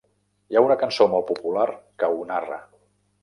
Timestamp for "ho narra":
2.17-2.57